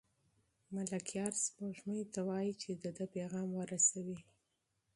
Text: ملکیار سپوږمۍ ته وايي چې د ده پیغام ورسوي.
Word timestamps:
ملکیار 0.75 1.33
سپوږمۍ 1.43 2.01
ته 2.13 2.19
وايي 2.27 2.53
چې 2.61 2.69
د 2.83 2.85
ده 2.97 3.05
پیغام 3.15 3.49
ورسوي. 3.59 4.19